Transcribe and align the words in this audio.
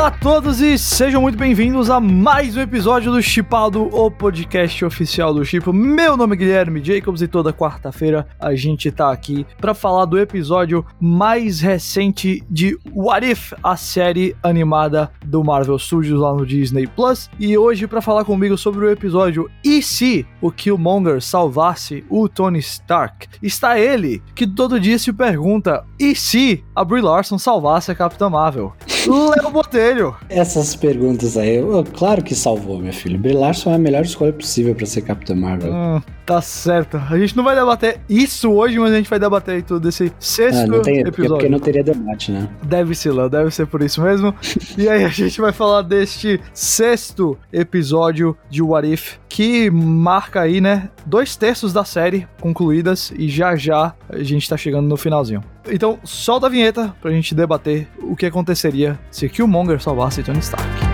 Olá 0.00 0.08
a 0.08 0.12
todos 0.12 0.62
e 0.62 0.78
sejam 0.78 1.20
muito 1.20 1.36
bem-vindos 1.36 1.90
a 1.90 2.00
mais 2.00 2.56
um 2.56 2.62
episódio 2.62 3.12
do 3.12 3.20
Chipado, 3.20 3.82
o 3.94 4.10
podcast 4.10 4.82
oficial 4.82 5.34
do 5.34 5.44
Chipo. 5.44 5.74
Meu 5.74 6.16
nome 6.16 6.34
é 6.34 6.38
Guilherme 6.38 6.82
Jacobs 6.82 7.20
e 7.20 7.28
toda 7.28 7.52
quarta-feira 7.52 8.26
a 8.40 8.54
gente 8.54 8.90
tá 8.90 9.12
aqui 9.12 9.46
para 9.60 9.74
falar 9.74 10.06
do 10.06 10.18
episódio 10.18 10.86
mais 10.98 11.60
recente 11.60 12.42
de 12.48 12.78
What 12.94 13.30
If, 13.30 13.52
a 13.62 13.76
série 13.76 14.34
animada 14.42 15.12
do 15.22 15.44
Marvel 15.44 15.78
Studios 15.78 16.18
lá 16.18 16.32
no 16.32 16.46
Disney 16.46 16.86
Plus. 16.86 17.28
E 17.38 17.58
hoje 17.58 17.86
para 17.86 18.00
falar 18.00 18.24
comigo 18.24 18.56
sobre 18.56 18.86
o 18.86 18.90
episódio 18.90 19.50
E 19.62 19.82
se 19.82 20.26
o 20.40 20.50
Killmonger 20.50 21.20
salvasse 21.20 22.06
o 22.08 22.26
Tony 22.26 22.60
Stark, 22.60 23.28
está 23.42 23.78
ele 23.78 24.22
que 24.34 24.46
todo 24.46 24.80
dia 24.80 24.98
se 24.98 25.12
pergunta: 25.12 25.84
e 25.98 26.14
se 26.14 26.64
a 26.74 26.82
Brie 26.86 27.02
Larson 27.02 27.36
salvasse 27.36 27.90
a 27.90 27.94
Capitã 27.94 28.30
Marvel? 28.30 28.72
Léo 29.08 29.50
Botelho. 29.50 30.16
Essas 30.28 30.74
perguntas 30.74 31.36
aí, 31.36 31.56
eu, 31.56 31.84
claro 31.92 32.22
que 32.22 32.34
salvou, 32.34 32.78
meu 32.78 32.92
filho. 32.92 33.18
Brie 33.18 33.32
Larson 33.32 33.70
é 33.72 33.74
a 33.74 33.78
melhor 33.78 34.02
escolha 34.02 34.32
possível 34.32 34.74
para 34.74 34.86
ser 34.86 35.02
Capitã 35.02 35.34
Marvel. 35.34 35.72
Hum, 35.72 36.02
tá 36.26 36.40
certo. 36.42 36.96
A 36.96 37.18
gente 37.18 37.36
não 37.36 37.44
vai 37.44 37.54
debater 37.54 38.00
isso 38.08 38.50
hoje, 38.50 38.78
mas 38.78 38.92
a 38.92 38.96
gente 38.96 39.08
vai 39.08 39.18
debater 39.18 39.56
aí 39.56 39.62
tudo 39.62 39.80
desse 39.80 40.12
sexto 40.18 40.58
ah, 40.58 40.66
não 40.66 40.82
tem, 40.82 40.98
episódio. 41.00 41.24
É 41.24 41.28
porque 41.28 41.48
não 41.48 41.58
teria 41.58 41.82
debate, 41.82 42.32
né? 42.32 42.48
Deve 42.62 42.94
ser, 42.94 43.12
Léo, 43.12 43.28
deve 43.28 43.50
ser 43.50 43.66
por 43.66 43.82
isso 43.82 44.02
mesmo. 44.02 44.34
e 44.76 44.88
aí 44.88 45.04
a 45.04 45.08
gente 45.08 45.40
vai 45.40 45.52
falar 45.52 45.82
deste 45.82 46.40
sexto 46.52 47.38
episódio 47.52 48.36
de 48.48 48.62
What 48.62 48.92
If, 48.92 49.16
que 49.28 49.70
marca 49.70 50.40
aí, 50.40 50.60
né, 50.60 50.90
dois 51.06 51.36
terços 51.36 51.72
da 51.72 51.84
série 51.84 52.26
concluídas 52.40 53.12
e 53.16 53.28
já 53.28 53.54
já 53.56 53.94
a 54.08 54.22
gente 54.22 54.48
tá 54.48 54.56
chegando 54.56 54.88
no 54.88 54.96
finalzinho. 54.96 55.42
Então, 55.70 55.98
solta 56.04 56.46
a 56.46 56.50
vinheta 56.50 56.94
pra 57.00 57.10
gente 57.10 57.34
debater 57.34 57.88
o 58.02 58.16
que 58.16 58.26
aconteceria 58.26 58.98
se 59.10 59.28
Killmonger 59.28 59.80
salvasse 59.80 60.22
Tony 60.22 60.40
Stark. 60.40 60.89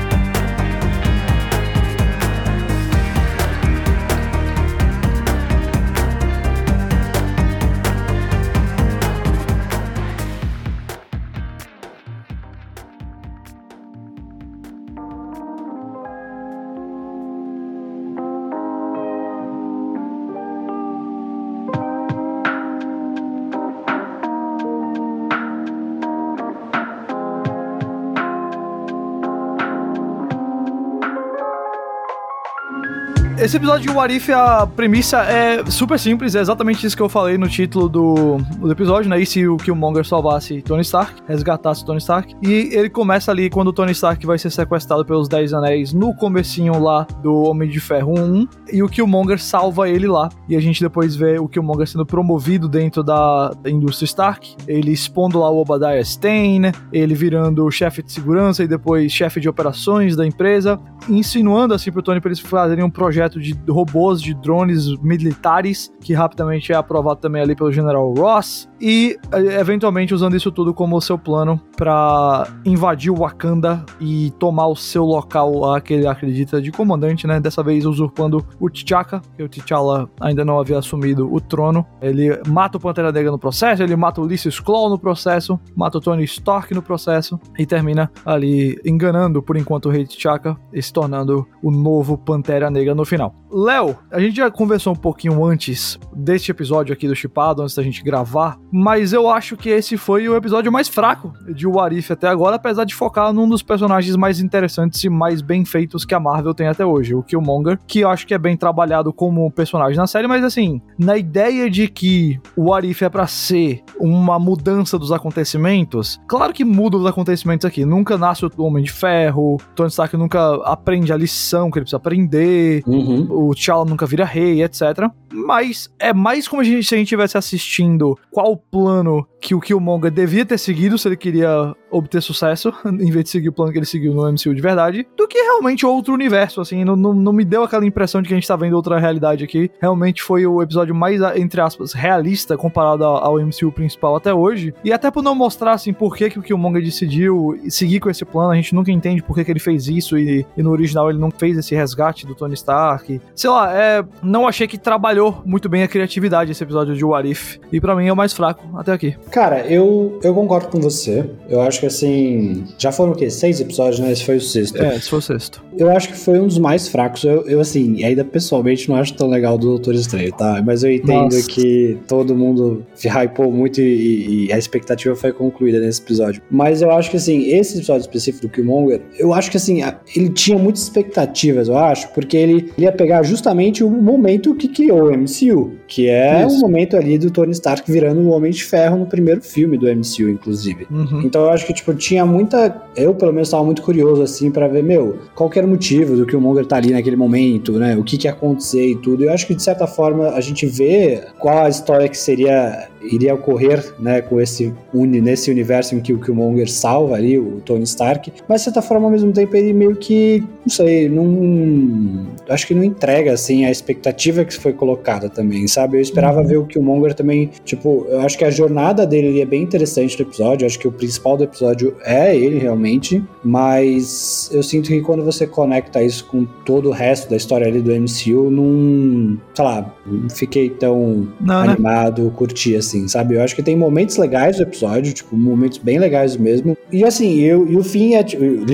Esse 33.39 33.59
episódio 33.59 33.91
de 33.91 33.95
What 33.95 34.17
If, 34.17 34.31
a 34.31 34.67
premissa 34.67 35.19
é 35.19 35.63
super 35.67 35.99
simples, 35.99 36.35
é 36.35 36.41
exatamente 36.41 36.87
isso 36.87 36.97
que 36.97 37.03
eu 37.03 37.09
falei 37.09 37.37
no 37.37 37.47
título 37.47 37.87
do, 37.87 38.39
do 38.59 38.73
episódio, 38.73 39.11
né? 39.11 39.21
E 39.21 39.27
se 39.27 39.47
o 39.47 39.59
Killmonger 39.59 40.07
salvasse 40.07 40.63
Tony 40.63 40.81
Stark, 40.81 41.23
resgatasse 41.29 41.85
Tony 41.85 41.99
Stark. 41.99 42.35
E 42.43 42.71
ele 42.73 42.89
começa 42.89 43.31
ali 43.31 43.51
quando 43.51 43.69
o 43.69 43.73
Tony 43.75 43.93
Stark 43.93 44.25
vai 44.25 44.39
ser 44.39 44.49
sequestrado 44.49 45.05
pelos 45.05 45.29
Dez 45.29 45.53
Anéis 45.53 45.93
no 45.93 46.15
comecinho 46.15 46.83
lá 46.83 47.07
do 47.23 47.43
Homem 47.43 47.69
de 47.69 47.79
Ferro 47.79 48.19
1, 48.19 48.49
e 48.73 48.83
o 48.83 48.89
Killmonger 48.89 49.39
salva 49.39 49.87
ele 49.87 50.09
lá. 50.09 50.31
E 50.49 50.57
a 50.57 50.61
gente 50.61 50.81
depois 50.81 51.15
vê 51.15 51.39
o 51.39 51.47
Killmonger 51.47 51.87
sendo 51.87 52.07
promovido 52.07 52.67
dentro 52.67 53.05
da, 53.05 53.51
da 53.51 53.71
indústria 53.71 54.07
Stark, 54.07 54.57
ele 54.67 54.93
expondo 54.93 55.39
lá 55.39 55.51
o 55.51 55.59
Obadiah 55.59 56.01
Stane, 56.01 56.73
ele 56.91 57.15
virando 57.15 57.71
chefe 57.71 58.03
de 58.03 58.11
segurança 58.11 58.65
e 58.65 58.67
depois 58.67 59.13
chefe 59.13 59.41
de 59.41 59.49
operações 59.49 60.17
da 60.17 60.27
empresa, 60.27 60.81
insinuando 61.07 61.75
assim 61.75 61.93
pro 61.93 62.03
Tony 62.03 62.19
pra 62.19 62.31
eles 62.31 62.41
fazerem 62.41 62.83
um 62.83 62.91
projeto 62.91 63.26
projeto 63.27 63.41
de 63.41 63.55
robôs, 63.69 64.23
de 64.23 64.35
drones 64.35 64.97
militares, 64.99 65.93
que 66.01 66.15
rapidamente 66.15 66.73
é 66.73 66.77
aprovado 66.77 67.21
também 67.21 67.43
ali 67.43 67.55
pelo 67.55 67.73
General 67.73 68.13
Ross, 68.15 68.69
e 68.81 69.17
eh, 69.33 69.61
eventualmente 69.61 70.15
usando 70.15 70.37
isso 70.37 70.51
tudo 70.51 70.75
como 70.75 71.01
seu 71.01 71.19
plano 71.19 71.61
para 71.77 72.47
invadir 72.65 73.11
o 73.11 73.17
Wakanda 73.17 73.85
e 74.01 74.33
tomar 74.39 74.67
o 74.67 74.77
seu 74.77 75.05
local 75.05 75.59
lá 75.59 75.81
que 75.81 75.95
ele 75.95 76.07
acredita 76.07 76.61
de 76.61 76.71
comandante, 76.71 77.27
né? 77.27 77.41
Dessa 77.41 77.63
vez 77.63 77.85
usurpando 77.87 78.45
o 78.61 78.69
T'Chaka, 78.71 79.21
que 79.37 79.43
o 79.43 79.49
T'Challa 79.49 80.09
ainda 80.21 80.45
não 80.45 80.59
havia 80.59 80.79
assumido 80.79 81.33
o 81.33 81.41
trono. 81.41 81.87
Ele 82.01 82.39
mata 82.47 82.77
o 82.79 82.81
Pantera 82.81 83.13
Negra 83.13 83.31
no 83.31 83.39
processo, 83.39 83.83
ele 83.83 83.97
mata 83.97 84.21
o 84.21 84.25
Ulysses 84.25 84.61
Claw 84.61 84.89
no 84.89 84.99
processo, 84.99 85.59
mata 85.75 85.99
o 85.99 86.01
Tony 86.01 86.25
Stark 86.25 86.75
no 86.75 86.83
processo 86.83 87.39
e 87.59 87.67
termina 87.67 88.11
ali 88.25 88.79
enganando 88.85 89.43
por 89.43 89.57
enquanto 89.57 89.87
o 89.87 89.91
rei 89.91 90.05
T'Chaka 90.05 90.57
e 90.73 90.83
se 90.83 90.93
tornando 90.93 91.47
o 91.63 91.71
novo 91.71 92.19
Pantera 92.19 92.71
Negra 92.71 92.95
no 92.95 93.05
final. 93.05 93.35
Léo, 93.51 93.97
a 94.11 94.21
gente 94.21 94.37
já 94.37 94.51
conversou 94.51 94.93
um 94.93 94.97
pouquinho 94.97 95.45
antes 95.45 95.99
deste 96.15 96.51
episódio 96.51 96.93
aqui 96.93 97.07
do 97.07 97.15
Chipado, 97.15 97.63
antes 97.63 97.75
da 97.75 97.83
gente 97.83 98.03
gravar, 98.03 98.59
mas 98.73 99.13
eu 99.13 99.29
acho 99.29 99.57
que 99.57 99.69
esse 99.69 99.97
foi 99.97 100.29
o 100.29 100.37
episódio 100.37 100.73
mais 100.73 100.89
fraco 100.89 101.33
de 101.55 101.67
Warif 101.67 102.13
até 102.13 102.29
agora, 102.29 102.57
apesar 102.57 102.85
de 102.85 102.95
focar 102.95 103.33
num 103.33 103.49
dos 103.49 103.63
personagens 103.63 104.17
mais 104.17 104.41
interessantes 104.41 105.03
e 105.05 105.09
mais 105.09 105.41
bem 105.41 105.65
feitos 105.65 106.05
que 106.05 106.15
a 106.15 106.21
Marvel 106.21 106.55
tem 106.55 106.67
até 106.67 106.85
hoje, 106.85 107.15
o 107.15 107.23
Killmonger, 107.23 107.79
que 107.87 108.01
eu 108.01 108.09
acho 108.09 108.27
que 108.27 108.35
é 108.35 108.39
bem 108.39 108.57
trabalhado 108.57 109.13
como 109.13 109.51
personagem 109.51 109.97
na 109.97 110.07
série, 110.07 110.27
mas 110.27 110.43
assim, 110.43 110.81
na 110.99 111.17
ideia 111.17 111.71
de 111.71 111.89
que 111.89 112.41
o 112.57 112.71
Warif 112.71 113.05
é 113.05 113.09
para 113.09 113.27
ser 113.27 113.83
uma 113.99 114.39
mudança 114.39 114.99
dos 114.99 115.13
acontecimentos, 115.13 116.21
claro 116.27 116.53
que 116.53 116.65
muda 116.65 116.97
os 116.97 117.07
acontecimentos 117.07 117.65
aqui, 117.65 117.85
nunca 117.85 118.19
nasce 118.19 118.45
o 118.45 118.51
Homem 118.59 118.83
de 118.83 118.93
Ferro, 118.93 119.59
Tony 119.75 119.89
Stark 119.89 120.17
nunca 120.17 120.57
aprende 120.65 121.13
a 121.13 121.17
lição 121.17 121.71
que 121.71 121.79
ele 121.79 121.85
precisa 121.85 121.99
aprender, 121.99 122.83
uhum. 122.87 123.27
O 123.37 123.55
T'Challa 123.55 123.85
nunca 123.85 124.07
vira 124.07 124.25
rei, 124.25 124.63
etc. 124.63 125.11
Mas 125.45 125.91
é 125.99 126.13
mais 126.13 126.49
como 126.49 126.63
a 126.63 126.65
gente, 126.65 126.87
se 126.87 126.95
a 126.95 126.99
gente 126.99 127.07
estivesse 127.07 127.37
assistindo 127.37 128.19
qual 128.31 128.57
plano 128.57 129.27
que 129.41 129.55
o 129.55 129.61
Killmonger 129.61 130.11
devia 130.11 130.45
ter 130.45 130.59
seguido 130.59 130.99
se 130.99 131.07
ele 131.07 131.17
queria 131.17 131.73
obter 131.91 132.21
sucesso, 132.21 132.73
em 132.85 133.11
vez 133.11 133.25
de 133.25 133.31
seguir 133.31 133.49
o 133.49 133.53
plano 133.53 133.71
que 133.71 133.79
ele 133.79 133.87
seguiu 133.87 134.13
no 134.13 134.31
MCU 134.31 134.55
de 134.55 134.61
verdade, 134.61 135.07
do 135.17 135.29
que 135.29 135.39
realmente 135.39 135.87
outro 135.87 136.13
universo, 136.13 136.61
assim, 136.61 136.85
não, 136.85 136.97
não, 136.97 137.15
não 137.15 137.33
me 137.33 137.45
deu 137.45 137.63
aquela 137.63 137.87
impressão 137.87 138.21
de 138.21 138.29
que 138.29 138.35
a 138.35 138.37
gente 138.37 138.49
tá 138.49 138.57
vendo 138.57 138.75
outra 138.75 138.99
realidade 138.99 139.45
aqui. 139.45 139.71
Realmente 139.81 140.23
foi 140.23 140.47
o 140.47 140.61
episódio 140.63 140.95
mais, 140.95 141.21
entre 141.37 141.61
aspas, 141.61 141.93
realista 141.93 142.57
comparado 142.57 143.05
ao 143.05 143.39
MCU 143.39 143.71
principal 143.71 144.17
até 144.17 144.35
hoje. 144.35 144.75
E 144.83 144.93
até 144.93 145.11
por 145.11 145.23
não 145.23 145.35
mostrar, 145.35 145.73
assim, 145.73 145.93
por 145.93 146.17
que, 146.17 146.31
que 146.31 146.39
o 146.39 146.43
Killmonger 146.43 146.83
decidiu 146.83 147.59
seguir 147.69 148.01
com 148.01 148.11
esse 148.11 148.25
plano, 148.25 148.51
a 148.51 148.57
gente 148.57 148.75
nunca 148.75 148.91
entende 148.91 149.23
por 149.23 149.35
que, 149.35 149.45
que 149.45 149.53
ele 149.53 149.61
fez 149.61 149.87
isso 149.87 150.19
e, 150.19 150.45
e 150.57 150.63
no 150.63 150.71
original 150.71 151.09
ele 151.09 151.19
não 151.19 151.31
fez 151.31 151.57
esse 151.57 151.75
resgate 151.75 152.27
do 152.27 152.35
Tony 152.35 152.55
Stark. 152.55 153.21
Sei 153.35 153.51
lá, 153.51 153.73
é, 153.73 154.05
não 154.23 154.49
achei 154.49 154.67
que 154.67 154.79
trabalhou 154.79 155.26
muito 155.45 155.69
bem 155.69 155.83
a 155.83 155.89
criatividade 155.89 156.53
esse 156.53 156.63
episódio 156.63 156.95
de 156.95 157.05
What 157.05 157.31
If. 157.31 157.59
E 157.73 157.81
para 157.81 157.95
mim 157.95 158.07
é 158.07 158.13
o 158.13 158.17
mais 158.17 158.33
fraco 158.33 158.65
até 158.77 158.93
aqui. 158.93 159.15
Cara, 159.31 159.67
eu, 159.67 160.19
eu 160.23 160.35
concordo 160.35 160.69
com 160.69 160.81
você. 160.81 161.29
Eu 161.49 161.61
acho 161.61 161.81
que 161.81 161.87
assim. 161.87 162.65
Já 162.79 162.93
foram 162.93 163.13
o 163.13 163.15
quê? 163.15 163.31
Seis 163.31 163.61
episódios, 163.61 164.01
né? 164.01 164.13
Esse 164.13 164.25
foi 164.25 164.37
o 164.37 164.41
sexto. 164.41 164.83
É, 164.83 164.97
esse 164.97 165.09
foi 165.09 165.19
o 165.19 165.23
sexto. 165.23 165.65
Eu 165.77 165.91
acho 165.91 166.09
que 166.09 166.17
foi 166.17 166.39
um 166.41 166.47
dos 166.47 166.59
mais 166.59 166.89
fracos. 166.89 167.25
Eu, 167.25 167.47
eu 167.47 167.61
assim, 167.61 168.03
ainda 168.05 168.25
pessoalmente 168.25 168.89
não 168.89 168.97
acho 168.97 169.15
tão 169.15 169.29
legal 169.29 169.59
do 169.59 169.69
Doutor 169.69 169.95
Estranho, 169.95 170.33
tá? 170.33 170.63
Mas 170.65 170.83
eu 170.83 170.91
entendo 170.91 171.35
Nossa. 171.35 171.49
que 171.49 171.99
todo 172.09 172.35
mundo 172.35 172.85
se 172.95 173.09
hypou 173.09 173.51
muito 173.51 173.81
e, 173.81 174.47
e, 174.47 174.53
a 174.53 174.59
expectativa 174.59 175.15
foi 175.15 175.33
concluída 175.33 175.79
nesse 175.81 176.01
episódio. 176.01 176.43
Mas 176.51 176.83
eu 176.83 176.91
acho 176.91 177.11
que, 177.11 177.17
assim, 177.17 177.49
esse 177.49 177.77
episódio 177.77 178.03
específico 178.03 178.47
do 178.47 178.53
Killmonger, 178.53 179.03
eu 179.19 179.33
acho 179.33 179.51
que, 179.51 179.57
assim, 179.57 179.81
ele 180.15 180.31
tinha 180.31 180.59
muitas 180.59 180.83
expectativas, 180.83 181.69
eu 181.69 181.77
acho, 181.77 182.09
porque 182.13 182.37
ele, 182.37 182.73
ele 182.77 182.87
ia 182.87 182.93
pegar 182.93 183.23
justamente 183.23 183.85
o 183.85 183.91
momento 183.91 184.55
que 184.55 184.69
criou 184.69 185.11
MCU, 185.17 185.73
que 185.87 186.09
é 186.09 186.47
o 186.47 186.59
momento 186.59 186.97
ali 186.97 187.19
do 187.19 187.31
Tony 187.31 187.53
Stark 187.53 187.91
virando 187.91 188.21
o 188.21 188.31
Homem 188.31 188.51
de 188.51 188.65
Ferro 188.65 188.99
no 188.99 189.07
primeiro 189.07 189.43
filme 189.43 189.77
do 189.77 189.87
MCU, 189.87 190.29
inclusive. 190.29 190.87
Uhum. 190.91 191.23
Então 191.23 191.43
eu 191.43 191.51
acho 191.51 191.67
que, 191.67 191.73
tipo, 191.73 191.95
tinha 191.95 192.25
muita. 192.27 192.83
Eu, 192.97 193.15
pelo 193.15 193.33
menos, 193.33 193.49
estava 193.49 193.65
muito 193.65 193.83
curioso, 193.83 194.23
assim, 194.23 194.51
para 194.51 194.69
ver, 194.69 194.83
meu, 194.83 195.19
qual 195.35 195.51
era 195.55 195.67
o 195.67 195.71
motivo 195.71 196.17
do 196.17 196.27
que 196.27 196.37
o 196.37 196.41
Monger 196.41 196.67
tá 196.67 196.77
ali 196.77 196.91
naquele 196.91 197.17
momento, 197.17 197.73
né? 197.73 197.97
O 197.97 198.05
que 198.05 198.19
que 198.19 198.27
ia 198.27 198.33
acontecer 198.33 198.87
e 198.91 198.97
tudo. 198.97 199.25
Eu 199.25 199.33
acho 199.33 199.47
que, 199.47 199.55
de 199.55 199.63
certa 199.63 199.87
forma, 199.87 200.31
a 200.31 200.41
gente 200.41 200.67
vê 200.67 201.23
qual 201.39 201.65
a 201.65 201.69
história 201.69 202.09
que 202.09 202.19
seria 202.19 202.89
iria 203.13 203.35
ocorrer, 203.35 203.95
né, 203.99 204.21
com 204.21 204.41
esse 204.41 204.75
nesse 204.93 205.51
universo 205.51 205.95
em 205.95 206.01
que 206.01 206.13
o 206.13 206.21
Killmonger 206.21 206.71
salva 206.71 207.15
ali 207.15 207.39
o 207.39 207.61
Tony 207.65 207.85
Stark, 207.85 208.33
mas 208.49 208.61
de 208.61 208.65
certa 208.65 208.83
forma 208.83 209.07
ao 209.07 209.11
mesmo 209.11 209.33
tempo 209.33 209.55
ele 209.57 209.73
meio 209.73 209.95
que, 209.95 210.43
não 210.65 210.69
sei, 210.69 211.09
não 211.09 212.27
acho 212.49 212.67
que 212.67 212.75
não 212.75 212.83
entrega 212.83 213.33
assim 213.33 213.65
a 213.65 213.71
expectativa 213.71 214.45
que 214.45 214.55
foi 214.55 214.73
colocada 214.73 215.06
também, 215.31 215.67
sabe? 215.67 215.97
Eu 215.97 216.01
esperava 216.01 216.41
uhum. 216.41 216.47
ver 216.47 216.57
o 216.59 216.67
Killmonger 216.67 217.15
também, 217.15 217.51
tipo, 217.65 218.07
eu 218.09 218.21
acho 218.21 218.37
que 218.37 218.45
a 218.45 218.51
jornada 218.51 219.07
dele 219.07 219.41
é 219.41 219.45
bem 219.45 219.63
interessante 219.63 220.19
no 220.19 220.29
episódio, 220.29 220.65
eu 220.65 220.67
acho 220.67 220.79
que 220.79 220.89
o 220.89 220.93
principal 220.93 221.37
do, 221.37 221.47
episódio 221.47 221.97
é 222.05 222.37
ele 222.37 222.59
realmente, 222.59 223.25
mas 223.43 224.51
eu 224.53 224.63
sinto 224.63 224.89
que 224.89 225.01
quando 225.01 225.25
você 225.25 225.47
conecta 225.47 226.03
isso 226.03 226.25
com 226.27 226.45
todo 226.45 226.91
o 226.91 226.93
resto 226.93 227.31
da 227.31 227.37
história 227.37 227.67
ali 227.67 227.81
do 227.81 227.91
MCU, 227.91 228.51
não, 228.51 229.39
sei 229.55 229.65
lá, 229.65 229.95
não 230.05 230.29
fiquei 230.29 230.69
tão 230.69 231.29
não, 231.41 231.65
né? 231.65 231.73
animado, 231.73 232.25
né? 232.25 232.31
curti 232.35 232.77
assim, 232.77 233.09
sabe? 233.09 233.37
Eu 233.37 233.43
acho 233.43 233.55
que 233.55 233.63
tem 233.63 233.77
momentos 233.77 234.17
legais 234.17 234.57
do 234.57 234.63
episódio, 234.63 235.13
tipo, 235.13 235.37
momentos 235.37 235.79
bem 235.79 235.99
legais 235.99 236.37
mesmo. 236.37 236.77
E 236.93 237.05
assim, 237.05 237.41
eu, 237.41 237.67
e 237.67 237.77
o 237.77 237.83
fim 237.83 238.15
é 238.15 238.25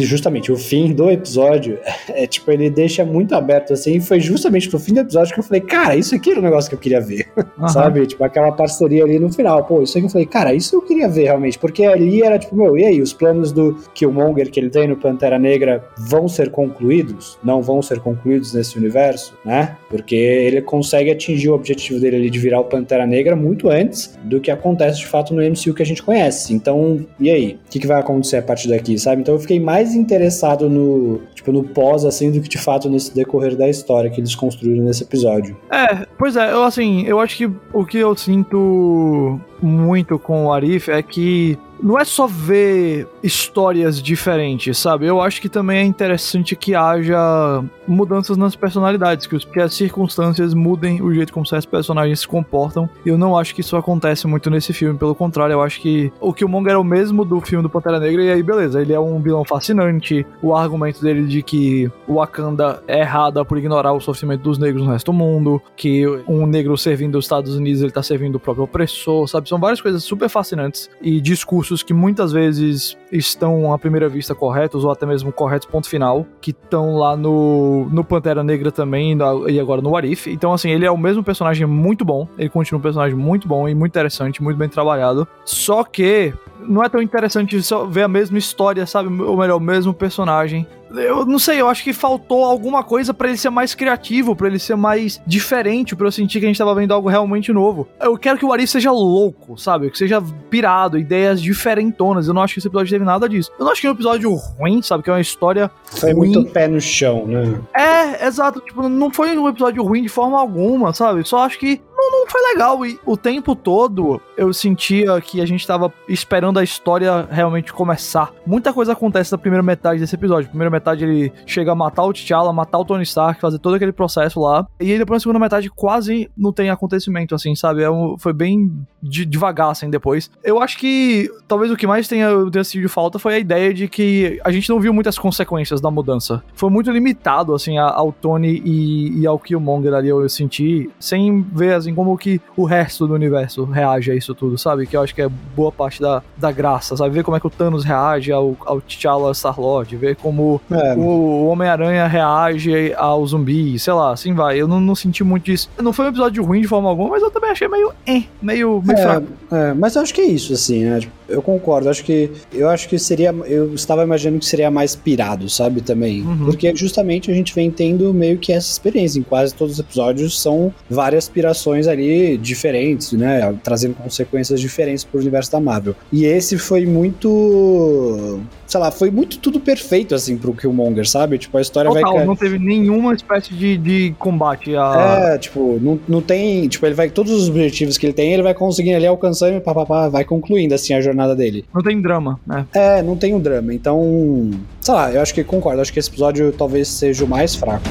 justamente 0.00 0.50
o 0.50 0.56
fim 0.56 0.93
do 0.93 1.11
episódio 1.11 1.78
é 2.08 2.26
tipo, 2.26 2.50
ele 2.50 2.70
deixa 2.70 3.05
muito 3.05 3.35
aberto 3.35 3.73
assim, 3.73 3.96
e 3.96 4.00
foi 4.00 4.20
justamente 4.20 4.73
no 4.73 4.78
fim 4.78 4.94
do 4.94 5.00
episódio 5.00 5.32
que 5.32 5.40
eu 5.40 5.44
falei, 5.44 5.61
cara, 5.61 5.96
isso 5.96 6.12
aqui 6.14 6.31
era 6.31 6.41
o 6.41 6.43
um 6.43 6.44
negócio 6.44 6.69
que 6.69 6.75
eu 6.75 6.81
queria 6.81 7.00
ver. 7.00 7.26
Uhum. 7.59 7.69
sabe? 7.69 8.06
Tipo, 8.06 8.25
aquela 8.25 8.50
parceria 8.50 9.05
ali 9.05 9.19
no 9.19 9.32
final. 9.32 9.62
Pô, 9.64 9.82
isso 9.82 9.97
aqui 9.97 10.06
eu 10.06 10.11
falei, 10.11 10.26
cara, 10.26 10.55
isso 10.55 10.75
eu 10.75 10.82
queria 10.82 11.09
ver 11.09 11.25
realmente, 11.25 11.59
porque 11.59 11.85
ali 11.85 12.23
era 12.23 12.38
tipo, 12.38 12.56
meu, 12.56 12.76
e 12.76 12.85
aí, 12.85 13.00
os 13.00 13.12
planos 13.12 13.53
do 13.53 13.76
Killmonger 13.94 14.50
que 14.50 14.59
ele 14.59 14.70
tem 14.70 14.88
no 14.88 14.97
Pantera 14.97 15.38
Negra 15.38 15.85
vão 15.97 16.26
ser 16.29 16.50
concluídos? 16.50 17.38
Não 17.44 17.62
vão 17.62 17.82
ser 17.82 18.00
concluídos 18.00 18.53
nesse 18.55 18.79
universo, 18.79 19.35
né? 19.44 19.76
Porque 19.88 20.14
ele 20.14 20.62
consegue 20.62 21.11
atingir 21.11 21.50
o 21.50 21.55
objetivo 21.55 22.00
dele 22.00 22.17
ali 22.17 22.31
de 22.31 22.38
virar 22.38 22.61
o 22.61 22.64
Pantera 22.64 23.06
Negra 23.06 23.37
muito 23.37 23.69
antes 23.69 24.19
do 24.25 24.41
que 24.41 24.50
acontece 24.50 24.99
de 25.00 25.06
fato 25.06 25.35
no 25.35 25.43
MCU 25.43 25.75
que 25.75 25.82
a 25.82 25.87
gente 25.87 26.03
conhece. 26.03 26.55
Então, 26.55 27.05
e 27.20 27.31
aí? 27.31 27.59
O 27.67 27.70
que, 27.70 27.79
que 27.79 27.87
vai 27.87 28.00
acontecer 28.00 28.38
a 28.38 28.43
partir 28.43 28.69
daqui, 28.69 28.99
sabe? 28.99 29.23
Então 29.23 29.35
eu 29.35 29.41
fiquei 29.41 29.61
mais 29.61 29.94
interessado 29.94 30.69
no, 30.69 31.20
tipo, 31.35 31.53
no 31.53 31.62
pós, 31.62 32.05
assim, 32.05 32.31
do 32.31 32.41
que 32.41 32.49
de 32.49 32.59
fato 32.59 32.88
nesse 32.88 33.14
decorrer 33.14 33.56
da 33.56 33.69
história 33.69 34.11
que 34.11 34.20
eles 34.20 34.35
construíram 34.35 34.85
nesse 34.85 35.03
episódio. 35.03 35.56
É, 35.70 36.01
pois 36.19 36.37
é, 36.37 36.52
eu 36.52 36.64
assim, 36.64 37.02
eu 37.02 37.20
acho 37.20 37.37
que 37.37 37.50
o 37.72 37.84
que 37.84 37.99
eu 37.99 38.16
sinto 38.16 39.40
muito 39.60 40.19
com 40.19 40.46
o 40.46 40.52
Arif 40.52 40.90
é 40.90 41.02
que 41.02 41.58
não 41.82 41.99
é 41.99 42.05
só 42.05 42.26
ver 42.26 43.08
histórias 43.23 44.00
diferentes, 44.00 44.79
sabe? 44.79 45.06
Eu 45.06 45.20
acho 45.20 45.40
que 45.40 45.49
também 45.49 45.79
é 45.79 45.82
interessante 45.82 46.55
que 46.55 46.75
haja 46.75 47.62
mudanças 47.87 48.37
nas 48.37 48.55
personalidades, 48.55 49.26
que, 49.26 49.61
as 49.61 49.75
circunstâncias 49.75 50.55
mudem 50.55 51.02
o 51.02 51.12
jeito 51.12 51.32
como 51.32 51.44
certos 51.44 51.67
personagens 51.67 52.20
se 52.20 52.29
comportam. 52.29 52.88
E 53.05 53.08
eu 53.08 53.19
não 53.19 53.37
acho 53.37 53.55
que 53.55 53.61
isso 53.61 53.76
acontece 53.76 54.26
muito 54.26 54.49
nesse 54.49 54.73
filme, 54.73 54.99
pelo 54.99 55.14
contrário, 55.14 55.55
eu 55.55 55.62
acho 55.62 55.81
que 55.81 56.12
o 56.20 56.32
Killmonger 56.32 56.73
é 56.73 56.79
o 56.79 56.84
mesmo 56.84 57.25
do 57.25 57.40
filme 57.40 57.62
do 57.62 57.70
Pantera 57.70 57.99
Negra, 57.99 58.23
e 58.23 58.31
aí 58.31 58.43
beleza, 58.43 58.81
ele 58.81 58.93
é 58.93 59.00
um 59.00 59.20
vilão 59.20 59.44
fascinante. 59.44 60.25
O 60.40 60.55
argumento 60.55 61.02
dele 61.02 61.25
de 61.25 61.43
que 61.43 61.90
o 62.06 62.14
Wakanda 62.14 62.82
é 62.87 63.00
errada 63.00 63.44
por 63.44 63.58
ignorar 63.58 63.93
o 63.93 64.00
sofrimento 64.00 64.43
dos 64.43 64.58
negros 64.58 64.85
no 64.85 64.93
resto 64.93 65.11
do 65.11 65.19
mundo, 65.19 65.61
que 65.76 66.06
um 66.28 66.46
negro 66.46 66.76
servindo 66.78 67.19
os 67.19 67.25
Estados 67.25 67.56
Unidos, 67.56 67.82
ele 67.82 67.90
tá 67.90 68.02
servindo 68.02 68.37
o 68.37 68.40
próprio 68.40 68.64
opressor, 68.64 69.26
sabe? 69.26 69.49
São 69.49 69.58
várias 69.58 69.81
coisas 69.81 70.05
super 70.05 70.28
fascinantes 70.28 70.88
e 71.00 71.20
discursos 71.20 71.72
que 71.81 71.95
muitas 71.95 72.33
vezes 72.33 72.99
estão 73.13 73.73
à 73.73 73.79
primeira 73.79 74.09
vista 74.09 74.35
corretos 74.35 74.85
ou 74.85 74.91
até 74.91 75.07
mesmo 75.07 75.31
corretos 75.31 75.69
ponto 75.69 75.89
final, 75.89 76.27
que 76.41 76.51
estão 76.51 76.97
lá 76.97 77.17
no, 77.17 77.89
no 77.91 78.03
Pantera 78.03 78.43
Negra 78.43 78.73
também 78.73 79.17
e 79.49 79.61
agora 79.61 79.81
no 79.81 79.97
Arif. 79.97 80.27
Então, 80.29 80.53
assim, 80.53 80.71
ele 80.71 80.85
é 80.85 80.91
o 80.91 80.99
mesmo 80.99 81.23
personagem 81.23 81.65
muito 81.67 82.05
bom, 82.05 82.27
ele 82.37 82.49
continua 82.49 82.81
um 82.81 82.83
personagem 82.83 83.17
muito 83.17 83.47
bom 83.47 83.69
e 83.69 83.75
muito 83.75 83.93
interessante, 83.93 84.43
muito 84.43 84.57
bem 84.57 84.69
trabalhado. 84.69 85.29
Só 85.45 85.85
que 85.85 86.35
não 86.67 86.82
é 86.82 86.88
tão 86.88 87.03
interessante 87.03 87.61
só 87.62 87.85
ver 87.85 88.03
a 88.03 88.09
mesma 88.09 88.38
história, 88.38 88.87
sabe? 88.87 89.23
Ou 89.23 89.37
melhor, 89.37 89.56
o 89.56 89.61
mesmo 89.61 89.93
personagem 89.93 90.67
eu 90.94 91.25
não 91.25 91.38
sei, 91.38 91.61
eu 91.61 91.69
acho 91.69 91.82
que 91.82 91.93
faltou 91.93 92.44
alguma 92.44 92.82
coisa 92.82 93.14
para 93.14 93.29
ele 93.29 93.38
ser 93.38 93.50
mais 93.50 93.75
criativo, 93.75 94.37
para 94.37 94.49
ele 94.49 94.59
ser 94.59 94.76
mais 94.76 95.20
diferente, 95.26 95.97
para 95.97 96.06
eu 96.06 96.12
sentir 96.12 96.41
que 96.41 96.47
a 96.47 96.49
gente 96.49 96.59
tava 96.59 96.75
vendo 96.75 96.93
algo 96.93 97.09
realmente 97.09 97.53
novo. 97.53 97.88
Eu 98.00 98.17
quero 98.19 98.38
que 98.38 98.44
o 98.44 98.53
Arif 98.53 98.70
seja 98.70 98.91
louco, 98.91 99.56
sabe? 99.56 99.91
Que 99.91 99.99
seja 99.99 100.23
pirado, 100.50 100.99
ideias 100.99 101.41
diferentonas. 101.41 102.29
Eu 102.29 102.35
não 102.35 102.43
acho 102.43 102.55
que 102.55 102.61
esse 102.61 102.69
episódio 102.69 102.91
teve 102.91 103.05
nada 103.05 103.29
disso. 103.29 103.50
Eu 103.59 103.64
não 103.64 103.73
acho 103.73 103.81
que 103.81 103.87
é 103.87 103.91
um 103.91 103.94
episódio 103.94 104.35
ruim, 104.35 104.82
sabe? 104.82 105.03
Que 105.03 105.11
é 105.11 105.12
uma 105.12 105.20
história. 105.20 105.70
Foi 105.85 106.12
ruim. 106.12 106.32
muito 106.32 106.53
pé 106.53 106.69
no 106.69 106.81
chão, 106.81 107.26
né? 107.26 107.61
É, 107.75 108.26
exato. 108.26 108.61
Tipo, 108.61 108.88
não 108.88 109.11
foi 109.11 109.37
um 109.37 109.49
episódio 109.49 109.82
ruim 109.82 110.03
de 110.03 110.09
forma 110.09 110.38
alguma, 110.38 110.93
sabe? 110.93 111.26
Só 111.26 111.38
acho 111.38 111.59
que 111.59 111.81
não, 112.10 112.20
não 112.20 112.26
foi 112.26 112.40
legal. 112.52 112.84
E 112.84 112.99
o 113.04 113.16
tempo 113.16 113.54
todo 113.54 114.20
eu 114.37 114.52
sentia 114.52 115.20
que 115.20 115.40
a 115.40 115.46
gente 115.46 115.66
tava 115.66 115.93
esperando 116.08 116.58
a 116.58 116.64
história 116.64 117.26
realmente 117.31 117.72
começar. 117.72 118.32
Muita 118.46 118.72
coisa 118.72 118.93
acontece 118.93 119.31
na 119.31 119.38
primeira 119.38 119.62
metade 119.62 120.00
desse 120.00 120.14
episódio. 120.14 120.49
Primeira 120.49 120.70
metade 120.70 121.04
ele 121.04 121.32
chega 121.46 121.72
a 121.72 121.75
matar 121.75 122.04
o 122.04 122.12
T'Challa, 122.12 122.52
matar 122.52 122.78
o 122.78 122.84
Tony 122.84 123.02
Stark, 123.02 123.40
fazer 123.40 123.58
todo 123.58 123.75
aquele 123.75 123.93
processo 123.93 124.40
lá. 124.40 124.66
E 124.81 124.93
aí 124.93 124.99
depois 124.99 125.16
na 125.16 125.20
segunda 125.20 125.38
metade 125.38 125.70
quase 125.70 126.31
não 126.37 126.52
tem 126.52 126.70
acontecimento, 126.70 127.34
assim, 127.34 127.54
sabe? 127.54 127.82
É 127.82 127.90
um, 127.90 128.16
foi 128.19 128.32
bem 128.32 128.70
de, 129.02 129.25
devagar, 129.25 129.70
assim, 129.70 129.90
depois. 129.90 130.31
Eu 130.43 130.62
acho 130.62 130.78
que 130.78 131.31
talvez 131.46 131.70
o 131.70 131.76
que 131.76 131.87
mais 131.87 132.08
tenha, 132.08 132.28
tenha 132.50 132.64
sido 132.64 132.82
de 132.82 132.88
falta 132.88 133.19
foi 133.19 133.34
a 133.34 133.38
ideia 133.38 133.75
de 133.75 133.88
que 133.88 134.40
a 134.44 134.50
gente 134.50 134.69
não 134.70 134.81
viu 134.81 134.93
muitas 134.93 135.19
consequências 135.19 135.81
da 135.81 135.90
mudança. 135.90 136.43
Foi 136.54 136.70
muito 136.70 136.90
limitado, 136.90 137.54
assim, 137.54 137.78
ao 137.78 138.12
Tony 138.12 138.62
e, 138.64 139.20
e 139.20 139.26
ao 139.26 139.38
Killmonger 139.38 139.94
ali, 139.94 140.08
eu 140.08 140.28
senti, 140.28 140.90
sem 140.99 141.43
ver, 141.43 141.75
assim, 141.93 141.94
como 141.94 142.17
que 142.17 142.41
o 142.56 142.65
resto 142.65 143.06
do 143.06 143.15
universo 143.15 143.65
reage 143.65 144.11
a 144.11 144.15
isso 144.15 144.35
tudo, 144.35 144.56
sabe? 144.59 144.87
Que 144.87 144.97
eu 144.97 145.03
acho 145.03 145.15
que 145.15 145.23
é 145.23 145.29
boa 145.55 145.71
parte 145.71 146.00
da, 146.00 146.23
da 146.37 146.50
graça, 146.50 146.97
sabe? 146.97 147.15
Ver 147.15 147.23
como 147.23 147.37
é 147.37 147.41
que 147.41 147.47
o 147.47 147.50
Thanos 147.50 147.85
reage 147.85 148.33
ao, 148.33 148.56
ao 148.65 148.81
T'Challa 148.81 149.33
Star-Lord, 149.35 149.94
ver 149.97 150.17
como 150.17 150.61
é. 150.71 150.94
o 150.94 151.47
Homem-Aranha 151.47 152.06
reage 152.06 152.93
ao 152.94 153.25
zumbi, 153.27 153.79
sei 153.79 153.93
lá, 153.93 154.12
assim 154.12 154.35
vai. 154.35 154.61
Eu 154.61 154.67
não, 154.67 154.81
não, 154.81 154.94
senti 154.94 155.23
muito 155.23 155.44
disso. 155.44 155.71
Não 155.81 155.93
foi 155.93 156.06
um 156.06 156.09
episódio 156.09 156.43
ruim 156.43 156.62
de 156.62 156.69
forma 156.69 156.89
alguma, 156.89 157.11
mas 157.11 157.23
eu 157.23 157.31
também 157.31 157.50
achei 157.50 157.69
meio, 157.69 157.93
eh, 158.06 158.23
meio, 158.41 158.83
meio 158.85 158.99
é, 158.99 159.03
fraco. 159.03 159.27
É, 159.50 159.75
mas 159.75 159.95
eu 159.95 160.03
acho 160.03 160.15
que 160.15 160.21
é 160.21 160.27
isso, 160.27 160.53
assim, 160.53 160.85
né? 160.85 161.00
Eu 161.29 161.41
concordo. 161.41 161.88
Acho 161.88 162.05
que 162.05 162.31
eu 162.53 162.69
acho 162.69 162.88
que 162.88 162.99
seria. 162.99 163.31
Eu 163.47 163.75
estava 163.75 164.03
imaginando 164.03 164.38
que 164.38 164.47
seria 164.47 164.71
mais 164.71 164.95
pirado, 164.95 165.49
sabe? 165.49 165.81
Também. 165.81 166.23
Uhum. 166.23 166.45
Porque 166.45 166.75
justamente 166.77 167.31
a 167.31 167.35
gente 167.35 167.55
vem 167.55 167.71
tendo 167.71 168.12
meio 168.12 168.38
que 168.38 168.53
essa 168.53 168.71
experiência. 168.71 169.19
Em 169.19 169.23
quase 169.23 169.55
todos 169.55 169.75
os 169.75 169.81
episódios 169.81 170.41
são 170.41 170.73
várias 170.91 171.29
pirações 171.29 171.81
ali 171.87 172.37
diferentes, 172.37 173.12
né? 173.12 173.55
Trazendo 173.62 173.94
consequências 173.94 174.61
diferentes 174.61 175.05
pro 175.05 175.20
universo 175.20 175.52
da 175.52 175.61
Marvel. 175.61 175.94
E 176.12 176.25
esse 176.25 176.58
foi 176.58 176.87
muito 176.87 178.40
sei 178.73 178.81
lá, 178.81 178.90
foi 178.90 179.11
muito 179.11 179.38
tudo 179.38 179.61
perfeito, 179.61 180.14
assim, 180.14 180.37
pro 180.37 180.55
Killmonger, 180.55 181.06
sabe? 181.06 181.37
Tipo, 181.37 181.58
a 181.58 181.61
história 181.61 181.90
Total, 181.90 182.14
vai... 182.14 182.25
não 182.25 182.34
teve 182.34 182.58
nenhuma 182.58 183.12
espécie 183.12 183.52
de, 183.52 183.76
de 183.76 184.14
combate. 184.19 184.75
A... 184.75 185.34
É, 185.34 185.38
tipo, 185.38 185.79
não, 185.81 186.00
não 186.08 186.23
tem... 186.23 186.67
Tipo, 186.69 186.87
ele 186.87 186.94
vai... 186.94 187.11
Todos 187.11 187.32
os 187.32 187.50
objetivos 187.50 187.99
que 187.99 188.06
ele 188.06 188.14
tem, 188.14 188.32
ele 188.32 188.43
vai 188.43 188.55
conseguindo 188.55 188.96
ali 188.96 189.06
alcançando 189.06 189.58
e 189.58 189.61
papapá, 189.61 190.08
vai 190.08 190.25
concluindo, 190.25 190.75
assim, 190.75 190.94
a 190.94 191.02
jornada 191.02 191.37
dele. 191.37 191.67
Não 191.75 191.82
tem 191.82 192.00
drama, 192.00 192.40
né? 192.46 192.67
É, 192.73 193.02
não 193.02 193.14
tem 193.14 193.35
um 193.35 193.40
drama. 193.40 193.75
Então, 193.75 194.50
sei 194.81 194.94
lá, 194.94 195.12
eu 195.12 195.20
acho 195.20 195.35
que 195.35 195.44
concordo. 195.44 195.82
Acho 195.82 195.93
que 195.93 195.99
esse 195.99 196.08
episódio 196.08 196.50
talvez 196.52 196.88
seja 196.88 197.26
o 197.26 197.28
mais 197.28 197.55
fraco. 197.55 197.85